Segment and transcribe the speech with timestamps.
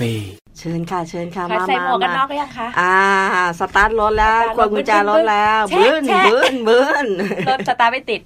[0.00, 0.14] ฟ่
[0.58, 2.96] เชิญค่ะ เชิญค่ะมาใส่หมวกกันน็อกหรือยังคะอ่า
[3.58, 7.06] สตาร์ทรถแล้วควงกุญแจรถแล้วเบิ้นเบิ้นเบิ้น
[7.48, 8.20] รถสตาร์ทไม่ติด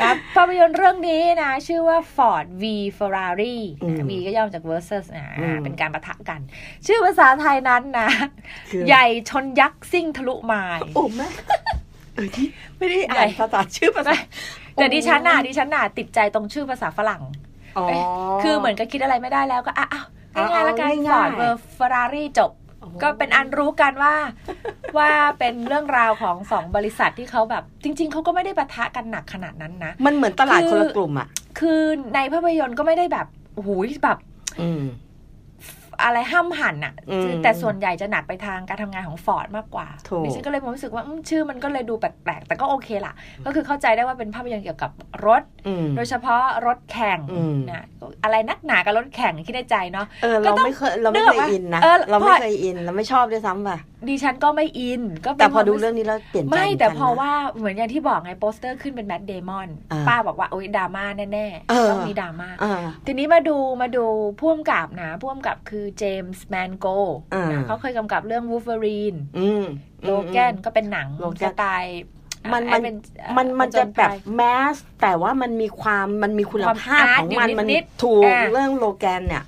[0.00, 2.64] นะภาพยนตร์เรื่องนี้นะ ชื่อว่า Ford V
[2.98, 3.56] Ferrari
[4.08, 5.26] V ก็ย่อมาจาก versus นะ
[5.64, 6.40] เป็นการประทะกัน
[6.86, 8.08] ชื่อภาษาไทยนั้นนะ
[8.88, 11.28] ใหญ่ชนยักษ์ซิ่งทะลุไม้โอ้แม่
[12.78, 14.14] ไม่ได้อ่านภาษาชื่อภาษา
[14.74, 17.22] แต่ดิฉันน่ะดิฉันน่ะติดใจตรงชื่อภาษาฝรั่ง
[18.42, 20.06] คือเหมือนกับคิดอะไรไม่ได้แล้วก็อ้าว
[20.52, 22.50] ง่ายๆแล้วกัน Ford v Ferrari จบ
[23.02, 24.14] ก็เป็นอันรู้กันว่า
[24.98, 31.28] ว่าเป็นเรื่องราวของสองบริษัทที่เขาแบบ จริง ๆเขาก็ไม่ได้ปะทะกันหนักขนาดนั้นนะ มันเหมือนตลาดคนละกลุ่มอะ
[31.60, 31.82] คือ
[32.14, 33.26] ในภาพยนตร์ก็ไม่ได้แบบ
[33.64, 34.18] หูยแบบ
[36.02, 36.94] อะไรห้ำหั่นอะ
[37.42, 39.86] แต่ส่วนใหญ่จะหนักไปทางการทำงานของฟอร์ดมากกว่า
[40.24, 43.12] ดิฉันก็เลยรู้สึกว่าชื่อมันก็เลยดูแปลกๆ แต่ก็โอเคล่ะ
[43.44, 44.90] ก็คือเข้าใจได้ว่าเป็นภาพยนตร์เกี่ยวกับ
[45.26, 45.42] รถ
[45.96, 47.18] โดยเฉพาะรถแข่ง
[47.70, 47.84] นะ
[48.24, 59.68] อะไรนักหนากับรถแข่งคิดในใจเนาะเออเราไม่เคยเราไม่เคยอินนะ เราไม่เคยอิน เราไม่ชอบด้วยซ้ำป่ะดิฉันก็ไม่อิน ก็แต่พอดูเรื่องนี้แล้วเปลี่ยนใจไม่แต่พอว่าเหมือนอย่างที่บอกไงโปสเตอร์ขึ้นเป็น Matt Damon
[60.08, 62.48] ป้าบอกว่าโอ้ยดราม่าแน่ๆต้องมีดราม่า
[63.06, 64.04] ทีนี้มาดูมาดู
[64.40, 66.86] พ่วงกับนะพ่วงกับคือ James Mangold
[67.50, 69.14] นะเขาเคยกำกับเรื่องวูฟเวอรีน
[70.04, 71.08] Logan ก็เป็นหนัง
[71.42, 72.02] สไตล์
[72.52, 72.82] มันมัน
[73.36, 77.66] มันมันจะแบบ mass แต่ว่ามันมีความมันมีคุณภาพของมันมัน
[78.02, 79.44] ทุกเรื่อง Logan เนี่ย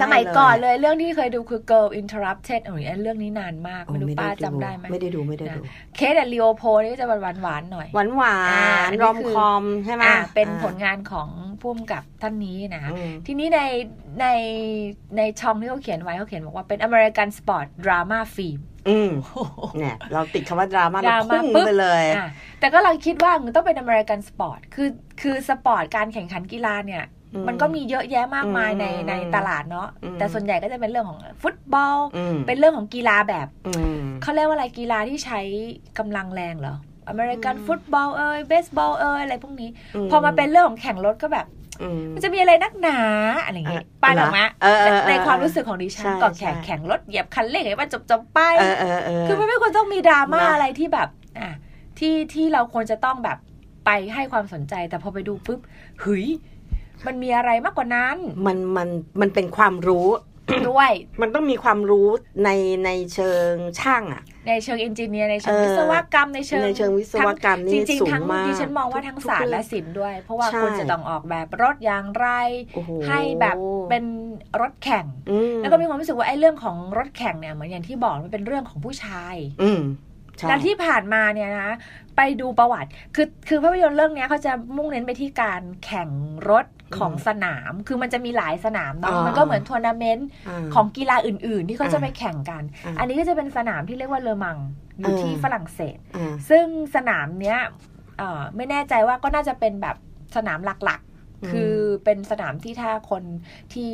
[0.00, 5.60] สมัยก่อนเลยเรื่องที่เคยดูคือ Girl Interrupted โอ้ยเรื่องนี้นานมากไม่รู้ป้าจำได้ไหมไม่ได้ดูไม่ได้ดู
[5.96, 8.38] Kate and Leopold นี่จะหวานหวานหน่อย หวานหวา
[8.88, 11.28] น rom-com ใช่ไหมเป็นผลงานของ
[11.60, 12.84] ผู้กำกับท่านนี้นะ
[13.26, 13.60] ทีนี้ใน
[14.20, 14.26] ใน
[15.16, 19.10] ในช่องที่เขาเขียนไว้เขาเขียนบอกว่าเป็น American Sport Drama Film อืม
[19.78, 22.04] เนี่ยเราติดคำว่าดราม่าเราพุ่งไปเลย
[22.60, 24.88] แต่ก็เราคิดว่ามันต้องเป็น American sport คือ
[25.20, 27.04] คือสปอร์ตการแข่งขันกีฬาเนี่ย
[27.48, 31.96] มันก็มีเยอะแยะมากมายในในตลาดเนาะแต่ส่วนใหญ่ก็จะเป็นเรื่องของฟุตบอล
[32.46, 33.46] เป็นเรื่องของกีฬาแบบ
[34.22, 35.40] เขาเรียกว่าอะไรกีฬาที่ใช้
[35.98, 36.76] กำลังแรงเหรอ
[37.08, 39.70] อเมริกันฟุตบอลเอยเบสบอลเอยอะไรพวกนี้
[40.10, 41.46] พอมาเป็นเรื่องของแข่งรถก็แบบ
[42.14, 42.98] มันจะมีอะไรนักหนา
[43.44, 44.48] อะไรอย่างงี้ป้าหรอมะ
[45.08, 48.40] ในความรู้สึกของดิฉันก่อนแข่งแข่งรถเหยียบคันเร่งให้มันจบจบไป
[49.26, 51.08] คือมันไม่ควรต้องมีดราม่าอะไรที่แบบ
[51.38, 51.48] อะ
[51.98, 53.38] ที่ที่เราควรจะต้องแบบ
[53.86, 55.60] ไปให้ความสนใจ แต่พอไปดูปุ๊บ
[56.00, 56.26] เฮ้ย
[57.06, 58.88] มันมีอะไรมากกว่านั้น มันมัน
[59.20, 60.08] มันเป็นความรู้
[60.70, 60.90] ด้วย
[61.20, 62.08] มันต้องมีความรู้
[62.44, 62.50] ใน
[62.84, 72.28] ในเชิงช่างอะในเชิงเอนจิเนียร์ในเชิงวิศวกรรมในเชิงในเชิงวิศวกรรมนี่จริงๆทั้งที่ฉันมองว่าทั้งศาสตร์และศิลป์ด้วย เพราะว่าคุณจะต้องออกแบบรถอย่างไร
[73.08, 73.56] ให้แบบ
[73.90, 74.04] เป็น
[74.60, 75.06] รถแข่ง
[75.58, 79.36] แล้วก็มีความรู้สึกว่าไอ้เรื่องของรถแข่งเนี่ยเหมือนอย่างที่บอกมันเป็นเรื่องของผู้ชาย
[80.48, 81.70] แล้วที่ผ่านมาเนี่ยนะ
[82.16, 86.08] ไปดูประวัติ คือคือภาพยนตร์เรื่องนี้เขาจะมุ่งเน้นไปที่การแข่ง
[86.50, 86.66] รถ
[86.98, 90.28] ของสนาม คือมันจะมีหลายสนามเนาะ มันก็เหมือนทัวร์นาเมนต์
[90.74, 92.62] ของกีฬาอื่น ๆ ที่เขาจะไปแข่งกัน
[92.98, 94.58] อันนี้ก็จะเป็นสนามที่เรียกว่าเลอมัง
[94.98, 95.98] อยู่ที่ฝรั่งเศส
[96.50, 96.64] ซึ่ง
[96.94, 97.58] สนามเนี้ย
[98.56, 99.96] ไม่แน่ใจว่าก็น่าจะเป็นแบบ
[100.36, 101.00] สนามหลัก
[101.52, 101.74] คือ
[102.04, 103.22] เป็นสนามที่ถ้าคน
[103.72, 103.88] ที่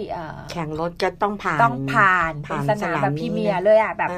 [0.51, 4.11] แข่งรถจะต้องผ่านต้องผ่านเป็นสนามแบบพรีเมียร์เลยอะแบบ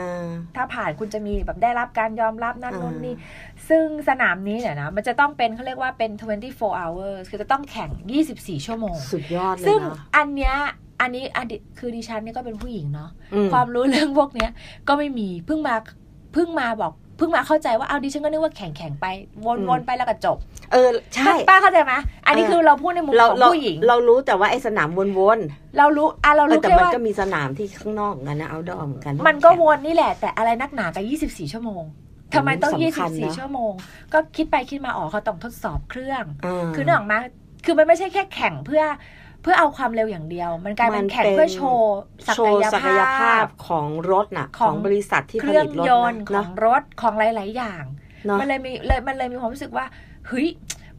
[0.56, 3.14] ถ้าผ่านคุณจะมีแบบได้รับการยอมรับนั่นนู่นนี่
[3.68, 6.10] ซึ่งสนามนี้เนี่ยนะมันจะต้องเป็นเขาเรียกว่าเป็น
[6.46, 7.90] 24 hours คือจะต้องแข่ง
[8.28, 9.80] 24 ชั่วโมง สุดยอดเลยซึ่ง
[10.16, 10.56] อันเนี้ย
[11.00, 13.10] อันนี้อดีคือดิฉันนี่ก็เป็นผู้หญิงเนาะ
[13.52, 14.50] ความรู้เรื่องพวกเนี้ย
[14.88, 15.74] ก็ไม่มีเพิ่งมา
[16.32, 19.06] เพิ่งมาบอก เพิ่งมาเข้าใจว่าเอาดิฉันก็นึกว่าแข่งแข่งไป
[19.68, 20.36] วนๆไปแล้วก็จบ
[20.72, 21.92] เออใช่ป้าเข้าใจไหม
[22.26, 24.88] อันนี้คือเราพูดในมุมของผู้หญิง เรารู้แต่ว่าไอ้สนาม
[25.18, 31.82] วนๆเรารู้อะเรารู้แต่มันก็มีสนามที่ข้างนอกกันนะเอาดอมกัน มันก็วนนี่แหละ แต่อะไรนักหนากับ 24 ชั่วโมง
[32.34, 32.72] ทำไมต้อง
[33.06, 33.72] 24 ชั่วโมง
[34.12, 36.24] ก็คิดไปคิดมาอ๋อเขาต้องทดสอบเครื่อง
[36.74, 37.18] คือเนื่องมา
[37.64, 38.82] คือมันไม่ใช่แค่แข่งเพื่อ
[39.44, 41.96] เพื่อเอาความเร็วอย่างเดียว มันกลายเป็นแข่งเพื่อโชว์
[42.28, 42.34] ศั
[42.86, 47.82] กยภาพของรถน่ะ ของบริษัทที่ผลิตรถของรถของหลาย ๆ อย่าง
[48.40, 49.84] มันเลยมีเลยมันเลยมีความรู้สึกว่า
[50.28, 50.48] เฮ้ย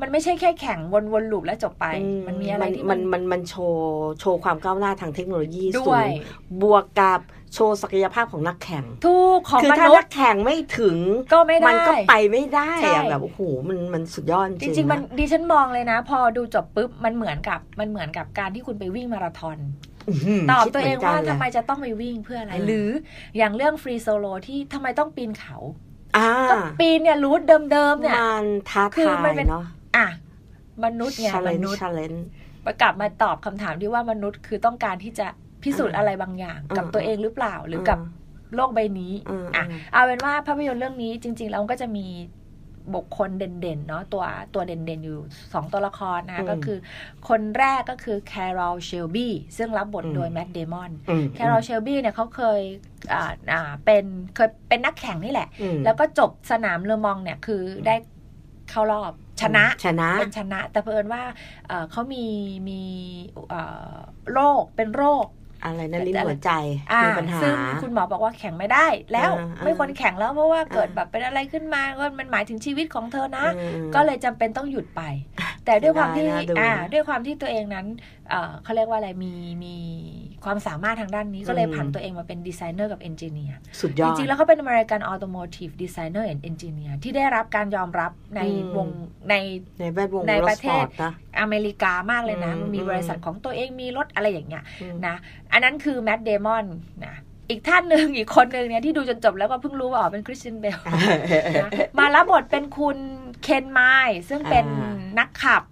[0.01, 0.79] มันไม่ใช่แค่แข่ง
[1.13, 1.85] วนๆลูปแล้วจบไป
[2.27, 3.87] มันมีอะไรที่มันมันมันโชว์
[4.19, 6.07] โชว์ความก้าวหน้าทางเทคโนโลยีสูง
[6.61, 7.21] บวกกับ
[7.55, 10.97] โชว์ศักยภาพของนักแข่งทุกของคือถ้านักแข่งไม่ถึง
[11.33, 19.57] ก็ไม่ได้มันก็ไปไม่ได้อะแบบโอ้โหมันมันสุดยอดจริงจริงมันดิฉันมองเลยนะ พอดูจบปุ๊บมันเหมือนกับมันเหมือนกับการที่คุณไปวิ่งมาราธอน
[20.51, 22.89] ตอบตัวเองว่าทำไมจะต้องไปวิ่งเพื่ออะไร หรือ
[23.37, 25.57] อย่างเรื่องฟรีโซโลที่ทำไมต้องปีนเขา
[26.49, 27.41] ก็ปีนเนี่ยรูท
[27.71, 29.63] เดิมๆเนี่ยมันท้าทายเนาะ
[29.97, 30.07] อะ
[30.83, 31.81] มนุษย์ไงมนุษย์
[32.65, 35.27] ประกลับมาตอบคำถามที่ว่ามนุษย์คือต้องการที่จะ
[35.65, 37.99] พิสูจน์อะไรบางอย่างกับตัวเองหรือเปล่าหรือกับ
[38.55, 39.13] โลกใบนี้
[39.55, 42.07] อะเอาเป็นว่าภาพยนตร์เรื่องนี้จริง ๆ แล้วก็จะมี
[42.95, 44.23] บุคคลเด่นๆเนาะตัว
[44.53, 45.19] ตัวเด่นๆอยู่
[45.53, 46.77] สองตัวละครนะก็คือ
[47.29, 50.91] คนแรกก็คือแคโรลเชลบี้ซึ่งรับบทโดยแมดเดมอน
[51.35, 52.61] แคโรลเชลบี้เนี่ยเขาเคย
[53.13, 55.49] อ่าอ่าเป็นเคยเป็นนักแข่งนี่แหละ
[55.85, 57.95] แล้วก็จบสนามเลอมองเนี่ยคือได้
[58.69, 59.11] เข้ารอบ
[59.41, 61.23] ชนะชนะเป็นชนะ แต่เพิ่นว่า
[61.91, 62.25] เขามี
[62.69, 62.81] มี
[64.33, 65.25] โรคเป็นโรค
[65.63, 66.51] อะไรนะลิ้นหัวใจ
[67.03, 67.53] มีปัญหาซึ่ง
[67.83, 69.31] คุณหมอบอกว่าแข่งไม่ได้ แล้ว
[69.63, 73.45] ไม่ควรแข่งแล้วเพราะว่าเกิดแบบเป็นอะไรขึ้นมาก็มันหมายถึงชีวิตของเธอนะ
[73.95, 75.01] ก็เลยจำเป็นต้องหยุดไป
[75.65, 76.25] แต่ด้วยความที่
[76.59, 77.87] อ่าด้วยความที่ตัวเองนั้น
[78.63, 79.33] เขาเรียกว่าอะไรมี
[79.63, 79.75] มี
[80.45, 88.41] ความสามารถทางด้านนี้ก็เลยผันตัวเองมาเป็นดีไซเนอร์กับ engineer สุดยอด จริงๆ แล้วเขาเป็น American Automotive Designer and Engineer ที่ได้รับการยอมรับใน
[88.75, 88.87] วง
[89.29, 89.35] ใน
[89.79, 90.85] ในแวดวงในประเทศ
[91.39, 94.63] อเมริกามากเลยนะมันมีบริษัทของตัวเองมีรถอะไรอย่างเงี้ย
[95.05, 95.15] นะ
[95.51, 96.65] อันนั้นคือ Matt Damon
[97.05, 97.15] นะ
[97.49, 100.79] อีกท่านหนึ่งอีกคนหนึ่งเนี่ยที่ดูจนจบแล้วก็เพิ่งรู้ว่าอ๋อเป็น Christian Bale
[101.99, 102.97] มารับบทเป็นคุณ
[103.43, 103.81] Ken Miles
[104.29, 104.65] ซึ่งเป็น
[105.19, 105.63] นักขับ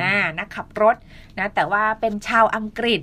[0.00, 0.96] นะนักขับรถ
[1.38, 3.02] นะแต่ว่าเป็นชาวอังกฤษ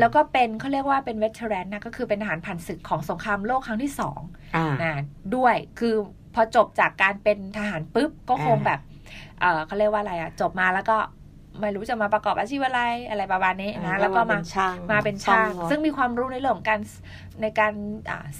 [0.00, 4.20] แล้วก็เป็นเขาเรียกว่าเป็น veteran นะก็คือเป็นทหารผ่านศึกของสงครามโลกครั้งที่สอง
[4.82, 5.02] นะ
[5.36, 5.94] ด้วยคือ
[6.34, 8.80] พอจบจากการเป็นทหารปุ๊บก็คงแบบ
[9.66, 10.96] เขาเรียกว่าอะไรอะจบมาแล้วก็
[11.60, 14.38] ไม่รู้จะมาประกอบอาชีพอะไรอะไรประมาณนี้นะแล้วก็มา
[14.92, 16.80] มาเป็นช่าง ซึ่งมีความรู้ในเรื่องของการ
[17.42, 17.74] ในการ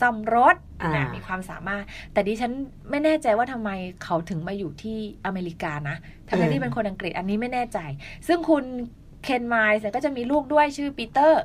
[0.00, 0.56] ซ่อมรถ
[0.94, 2.52] นะมีความสามารถ แต่ดิฉัน
[2.90, 3.70] ไม่แน่ใจว่าทำไม
[4.04, 5.96] เขาถึงมาอยู่ที่อเมริกานะ
[6.28, 7.78] ทำไมที่เป็นคนอังกฤษอันนี้ไม่แน่ใจ
[8.28, 8.64] ซึ่งคุณ
[9.24, 11.42] เคนไมลส์ก็จะมีลูกด้วยชื่อปีเตอร์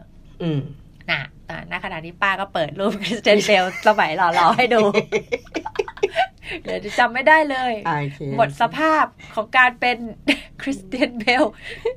[1.12, 1.24] นะ
[1.72, 4.82] ณขณะนี้ป้าก็เปิดรูปคริสเตียนเบลสมัยหล่อๆให้ดู
[6.62, 7.74] เดี๋ยวจะจำไม่ได้เลย
[8.38, 9.98] หมดสภาพของการเป็น
[10.62, 11.44] คริสเตียนเบล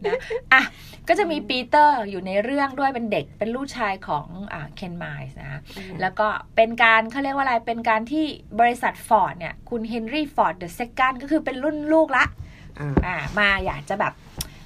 [0.07, 0.19] นะ
[0.53, 0.63] อะ
[1.09, 5.61] ก็จะมีปีเตอร์อยู่ในเรื่องด้วยเป็นเด็กเป็นลูกชายของอ่าเคนไมลส์นะ
[6.01, 6.27] แล้วก็
[6.57, 8.25] เป็นการเขาเรียกว่าอะไรเป็นการที่
[8.61, 12.25] บริษัทฟอร์ดเนี่ย คุณเฮนรี่ฟอร์ด the Second ก็คือเป็นรุ่นลูกละ
[13.07, 14.13] อ่ามาอยากจะแบบ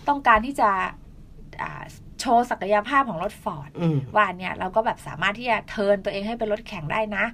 [0.09, 0.71] ต้องการที่จะ
[2.21, 3.71] โชว์ศักยภาพของรถฟอร์ด
[4.17, 7.25] ว่าเนี่ยเราก็แบบสามารถที่จะ turn ตัวเองให้เป็นรถแข่งได้นะ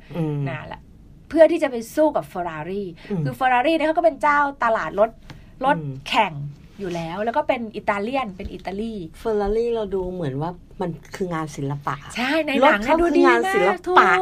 [0.49, 0.81] นะละ
[1.29, 2.89] เพื่อที่จะไปสู้กับเฟอร์รารี่
[3.25, 5.11] คือเฟอร์รารี่เนี่ยเขาก็เป็นเจ้าตลาดรถ
[5.65, 5.77] รถ
[6.09, 6.33] แข่ง
[6.81, 10.51] อยู่แล้ว แล้วก็เป็นอิตาเลียนเป็นอิตาลีเฟอร์รารี่เราดูเหมือนว่า
[10.81, 14.19] มันคืองานศิลปะ ใช่ในหนังเนี่ยดูดีมาก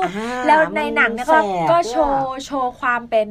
[0.46, 1.26] แล้วในหนังเนี่ย
[1.70, 3.28] ก็โชว์โชว์ความเป็น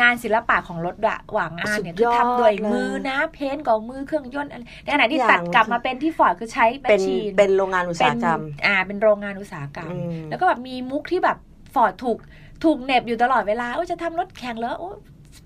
[0.00, 9.92] งานศิลปะของรถอะหวังงานเนี่ยคือทำโดยมือนะ เพ้นกับมือเครื่องยนต์อะไรในขณะที่ตัดกลับมาเป็นที่ฟอร์ดคือใช้แมชชีนเป็นโรงงานอุตสาหกรรมอ่าเป็นโรงงานอุตสาหกรรม
[10.30, 11.38] แล้วก็แบบมีมุกที่แบบ
[11.74, 12.18] ฟอร์ดถูก
[12.64, 14.76] ถูกเหน็บอยู่ตลอดเวลาโอ้จะทำรถแข่งแล้ว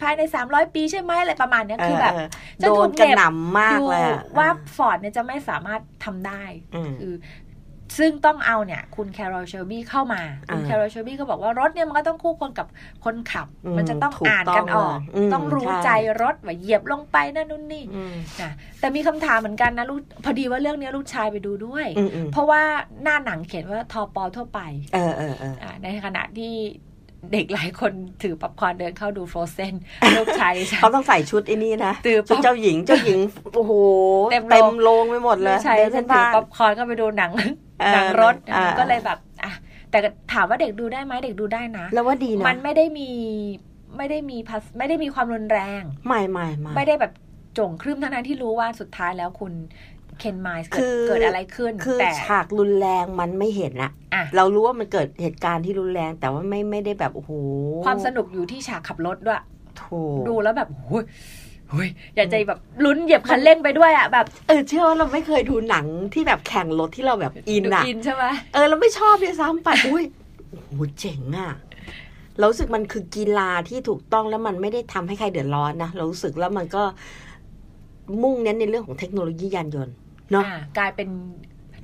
[0.02, 2.12] ภายในสามร้อยปีใช่ไหมอะไรประมาณนี้คือแบบ
[2.62, 4.08] จะถูกเหน็บมากเลย
[4.38, 6.42] ว่าฟอร์ดเนี่ยจะไม่สามารถทำได้
[7.00, 7.14] คือ
[7.98, 12.66] ซึ่งต้องเอาเนี่ย คุณแคโรลเชลบี้เข้ามา คุณแคโรลเชลบี้ก็บอกว่ารถเนี่ยมันก็ต้องคู่คนกับ
[13.04, 13.46] คนขับ
[13.76, 14.98] มันจะต้องอ่านกันออก
[15.32, 15.90] ต้องรู้ใจ
[16.22, 17.84] รถว่าเหยียบลงไปนั่นนู่นนี่
[18.40, 21.86] นะแต่มีคำถามเหมือนกันนะลูกพอดีว่าเรื่องนี้ลูกชายไปดูด้วย
[22.32, 22.62] เพราะว่า
[23.02, 24.60] หน้าหนังเขียนว่าทอปอทั่วไป
[25.82, 26.54] ในขณะที่
[27.32, 27.92] เด็กหลายคน
[28.22, 29.74] ถือป๊อปคอร์นเดินเข้าดู Frozen
[30.18, 31.94] ลูกชายเขาต้องใส่ชุดไอ้นี่นะ
[32.28, 33.20] ชุดเจ้าหญิงเจ้าหญิง
[33.54, 33.72] โอ้โห
[34.30, 37.30] เต็มโรงไปหมดเลยใช่ฉันถือป๊อปคอร์นก็ไปดูหนัง
[37.94, 38.34] หนังรถ
[38.78, 39.52] ก็เลยแบบอะ
[39.90, 39.98] แต่
[40.32, 43.10] ถามว่าเด็กดูได้ไหมเด็กดูได้นะ แล้วว่าดีนะ มันไม่ได้มี
[43.96, 47.12] ไม่ได้มีพัสไม่ได้มีความรุนแรง ไม่ไม่ไม่ไม่ได้แบบ
[47.58, 49.52] จงครึ่มทั้งนั้นที่รู้ว่าสุดท้ายแล้วคุณ
[50.18, 50.68] เคนไมส์
[51.08, 53.92] เกิดอะไรขึ้น คือฉากรุนแรงมันไม่เห็นอะ
[54.36, 57.32] เรารู้ว่ามันเกิดเหตุการณ์ที่รุนแรง แต่ว่าไม่ไม่ได้แบบโอ้โห
[57.86, 59.42] ความสนุกอยู่ที่ฉากขับรถด้วย
[60.28, 61.04] ดูแล้วแบบโอ้ย
[61.70, 70.04] เฮ้ยอยากจะแบบลุ้นเหยียบคันเร่งไปด้วยอะแบบเออเชื่อว่าเราไม่เคยดูหนังที่แบบแข่งรถที่เราแบบอินอะอินใช่ไหมเออเราไม่ชอบเลยซ้ำไปอุ้ย
[70.50, 71.52] โอ้โหเจ๋งอะ
[72.38, 76.82] เราสึกมันคือกีฬาที่ถูกต้องแล้วมันไม่ได้ทำให้ใครเดือดร้อนนะเรารู้สึกแล้วมันก็
[78.22, 79.94] มุ่งเน้นในเรื่องของเทคโนโลยียานยนต์
[80.32, 80.44] เนาะ
[80.78, 81.08] กลายเป็น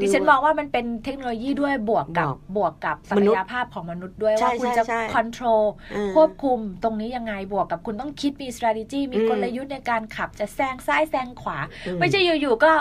[0.03, 4.83] ดิฉันมองว่ามันเป็นเทคโนโลยีด้วยบวกกับบวกกับศักยภาพของมนุษย์ด้วยว่าคุณจะ
[5.13, 5.71] ควบคุม
[6.17, 11.59] ควบคุมตรงนี้ยังไงบวกกับคุณต้องคิดมี strategy มีกลยุทธ์ในการขับจะแซงซ้ายแซงขวา
[12.01, 12.73] ไม่ใช่อยู่ๆก็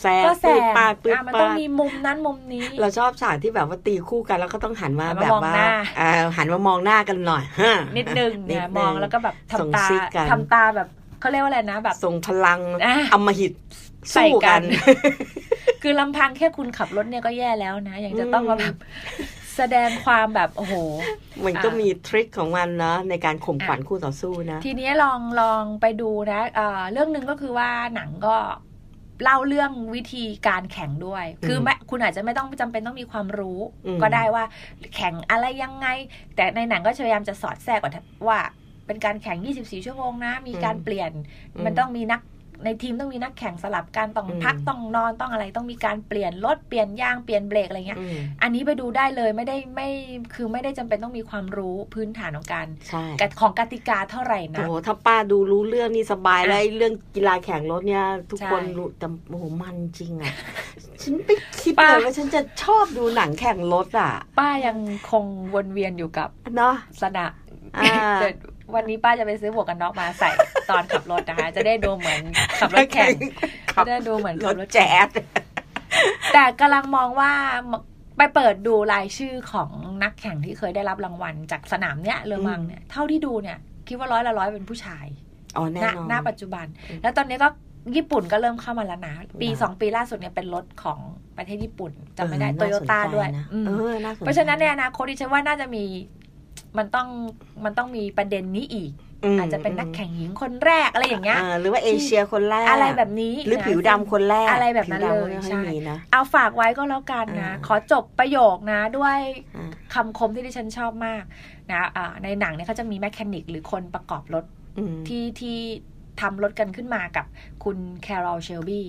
[0.00, 0.60] แซงก็แซง
[1.26, 5.54] มันต้องมีมุมนั้นมุมนี้ เราชอบฉากที่แบบว่าตีคู่กันแล้วก็ต้องหันมาแบบว่า
[6.36, 7.44] หันมามองหน้ากันหน่อย
[7.96, 8.30] นิดนึง
[8.78, 9.86] มองแล้วก็แบบทำตา
[10.30, 10.88] ทำตาแบบ
[11.20, 12.60] เขาเรียกว่าอะไรนะแบบส่งพลัง
[13.12, 13.54] อมหิต
[14.12, 14.62] ใส่กัน
[15.82, 18.76] คือลำพังแค่คุณขับรถเนี่ยก็แย่แล้วนะ ยังจะต้องมาแบบ
[19.56, 20.74] แสดงความแบบโอ้โห
[21.44, 26.40] มันก็มีทริคของมันนะในการข่มขวัญคู่ต่อสู้นะ ทีนี้ลองลองไปดูนะ
[26.92, 28.36] เรื่องหนึ่งก็คือว่าหนังก็
[29.22, 33.60] เล่าเรื่องวิธีการแข่งด้วย คือแม่คุณอาจจะไม่ต้องจำเป็นต้องมีความรู้
[34.02, 34.44] ก็ได้ว่า
[34.96, 35.86] แข่งอะไรยังไง
[36.36, 37.80] แต่ในหนังก็พยายามจะสอดแทรก
[38.28, 38.40] ว่า
[38.86, 41.10] เป็นการแข่ง 24 ชั่วโมงนะ มีการเปลี่ยน
[41.64, 42.20] มันต้องมีนัก
[42.64, 48.00] ในทีมต้องมีนักแข่งสลับกันต้องพักต้องนอนต้องอะไรต้องมีการเปลี่ยนรถเปลี่ยนยางเปลี่ยนเบรกอะไรเงี้ย
[48.42, 49.88] อันนี้ไปดูได้เลยไม่ได้ไม่
[50.34, 52.66] คือไม่ได้จำเป็นต้องมีความรู้พื้นฐานของการ
[53.40, 60.34] ของกติกาเท่าไหร่นะโอ้ถ้าป้าดูรู้เรื่องนี่สบายแล้วเรื่องกีฬาแข่งรถเนี่ย ทุกคนรู้แต่โอ้โหมันจริงอะ
[61.02, 64.78] ฉันไปคิดเลยว่าฉันจะชอบดูหนังแข่งรถอะ ป้ายัง
[65.10, 65.24] คง
[65.54, 67.32] วนเวียนอยู่กับเนาะสนาม
[68.74, 70.30] วันนี้ป้าจะไปซื้อหมวกกันน็อกมาใส่
[70.70, 72.20] ตอนขับรถนะคะ จะได้ดูเหมือน
[72.60, 73.14] ขับรถแข่ง
[73.86, 75.08] จะได้ดูเหมือนขับรถแจ๊ส
[76.34, 77.32] แต่กำลังมองว่า
[78.16, 79.70] ไปเปิดดูรายชื่อของ
[80.02, 83.58] นักแข่งที่เคยได้รับรางวัลจากสนามเนี้ยเลอมังเนี่ยเท่าที่ดูเนี่ย
[83.88, 85.06] คิดว่าร้อยละร้อยเป็นผู้ชาย
[85.56, 86.66] อ๋อแน่นอนหน้าปัจจุบัน
[87.02, 87.48] แล้วตอนนี้ก็
[87.96, 90.98] ญี่ปุ่นก็เริ่มเข้ามาแล้วนะปีสองปีล่าสุดเนี่ยเป็นรถของ
[91.36, 93.28] ประเทศญี่ปุ่นจำไม่ได้โตโยต้าด้วย
[94.18, 95.84] เพราะฉะนั้นในอนาคตดิฉันว่าน่าจะมี
[96.78, 97.08] มันต้อง
[97.64, 98.92] มันต้องมีประเด็นนี้อีก
[99.38, 105.62] อาจจะเป็นนักแข่งหญิงคนแรกอะไรอย่างเงี้ยหรือว่าเอเชียคนแรกอะไรแบบนี้หรือผิวดำคนแรกอะไรแบบนั้นเลยใช่
[106.12, 109.18] เอาฝากไว้ก็แล้วกันนะขอจบประโยคนะด้วย
[109.94, 111.22] คำคมที่ดิฉันชอบมาก
[111.72, 111.82] นะ
[112.24, 114.44] ในหนังเนี่ยเขาจะมี mechanic หรือคนประกอบรถ
[115.08, 115.58] ที่ที่
[116.20, 117.26] ทำรถกันขึ้นมากับ
[117.64, 118.86] คุณแคโรลเชลบี้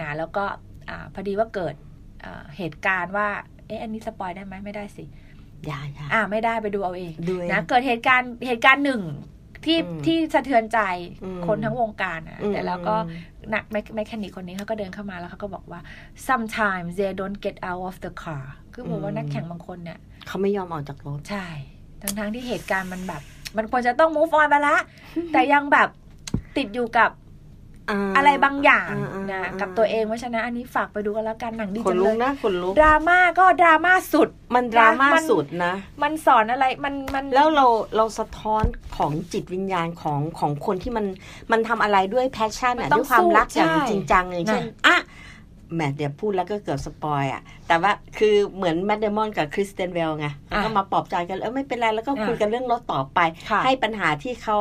[0.00, 0.44] นะแล้วก็
[1.14, 1.74] พอดีว่าเกิด
[2.56, 3.28] เหตุการณ์ว่า
[3.66, 5.04] เอ๊ะอันนี้ spoil ได้ไหมไม่ได้สิ
[5.66, 7.12] อย่าอย่าอ่าไม่ได้ไปดูเอาเอง
[7.52, 9.02] นะเกิดเหตุการณ์เหตุการณ์หนึ่ง
[9.64, 10.78] ที่ที่สะเทือนใจ
[11.46, 12.94] คนทั้งวงการนะแต่แล้วก็
[13.54, 15.80] นัก mechanic คนนี้เขาก็เดินเข้ามาแล้วเขาก็บอกว่า
[16.28, 21.46] sometimes they don't get out of the car คือบอกว่านักแข่งบางคนเนี่ยเขาไม่ยอมออกจากรถ ใช่
[22.02, 23.22] ทั้งทั้งที่เหตุการณ์มันแบบ
[23.56, 24.76] มันควรจะต้อง move on ไปละ
[25.32, 25.88] แต่ยังแบบ
[26.56, 27.10] ติดอยู่กับ
[28.16, 28.90] อะไรบางอย่าง
[29.32, 37.66] นะกับตัวเองเพราะฉะนั้นอันนี้ฝากไปดูกันแล้วกันหนังดีจังเลยนะคนลุกดราม่าก็ดราม่าสุด มันดราม่าสุดนะ มันสอนอะไรมันมันแล้วเรา
[37.96, 38.64] เราสะท้อน
[38.96, 41.06] ของจิตวิญญาณของของคนที่มัน
[41.52, 44.96] มันทำอะไรด้วยแพชชั่นด้วยความรักอย่างจริงจังเลยเช่นอะ
[45.76, 53.18] แหมเดี๋ยวพูดแล้วก็เกือบ spoil อะแต่ว่าคือเหมือนแมดเดมอนกับคริสเตียนเบลไงแล้วก็มาปลอบใจกันเออไม่เป็นไรแล้วก็คุยกันเรื่องรถต่อไป
[53.64, 54.58] ให้ปัญหาที่เขา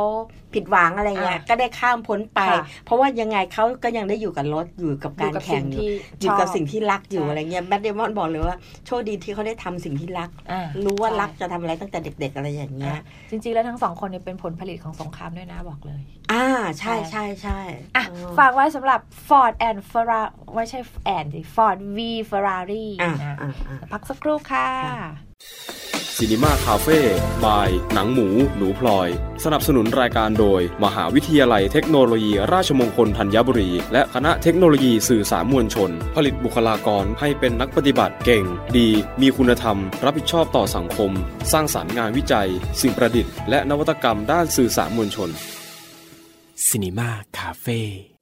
[0.53, 2.39] ผิดหวังอะไรเงี้ยก็ได้ข้ามพ้นไป
[2.85, 5.81] เพราะว่ายังไงเขาก็ยังได้อยู่กับรถอยู่กับการแข่งอยู่
[6.21, 10.29] อยู่กับสิ่งที่รักอยู่อะไรเงี้ยแมดเดมอนบอกเลยว่าโชคดีที่เขาได้ทำสิ่งที่รัก
[10.85, 12.97] รู้ว่ารักจะทำอะไรตั้งแต่เด็ก ๆ อะไรอย่างเงี้ย
[13.29, 16.45] จริงๆแล้วทั้งสองคนเนี่ยเป็นผลผลิตของสงครามด้วยนะบอกเลย อ่า
[16.79, 17.59] ใช่ใช่ใช่
[17.95, 18.03] อะ
[18.37, 21.97] ฝากไว้สำหรับ Ford and Ferrari ไม่ใช่แอนดิ Ford V
[22.29, 22.87] Ferrari
[23.21, 23.35] นะ
[23.91, 24.67] พักสักครู่ค่ะ
[26.19, 26.99] ซีนีมาคาเฟ่
[27.45, 28.27] บาย หนังหมู
[28.57, 29.09] หนูพลอย
[29.43, 38.43] สนับสนุนรายการโดย มหาวิทยาลัยเทคโนโลยี ราชมงคลธัญบุรี และคณะเทคโนโลยีสื่อสารมวลชน ผลิตบุคลากรให้เป็นนักปฏิบัติเก่ง
[38.77, 38.89] ดี
[39.21, 41.11] มีคุณธรรม รับผิดชอบต่อสังคม
[41.51, 42.49] สร้างสารรค์งานวิจัย
[42.81, 45.29] สิ่งประดิษฐ์และนวัตกรรมด้านสื่อสารมวลชน
[46.65, 48.16] ซีนีมาคาเฟ่